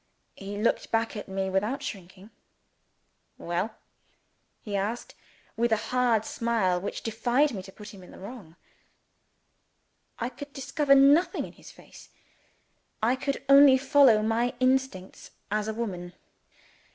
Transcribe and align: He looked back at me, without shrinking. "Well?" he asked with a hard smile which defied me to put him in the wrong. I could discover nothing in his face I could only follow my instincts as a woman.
He 0.35 0.57
looked 0.57 0.89
back 0.89 1.15
at 1.15 1.27
me, 1.27 1.47
without 1.51 1.83
shrinking. 1.83 2.31
"Well?" 3.37 3.75
he 4.63 4.75
asked 4.75 5.13
with 5.55 5.71
a 5.71 5.77
hard 5.93 6.25
smile 6.25 6.81
which 6.81 7.03
defied 7.03 7.53
me 7.53 7.61
to 7.61 7.71
put 7.71 7.93
him 7.93 8.01
in 8.01 8.09
the 8.09 8.17
wrong. 8.17 8.55
I 10.17 10.29
could 10.29 10.53
discover 10.53 10.95
nothing 10.95 11.45
in 11.45 11.53
his 11.53 11.69
face 11.69 12.09
I 13.03 13.15
could 13.15 13.45
only 13.47 13.77
follow 13.77 14.23
my 14.23 14.55
instincts 14.59 15.29
as 15.51 15.67
a 15.67 15.73
woman. 15.75 16.13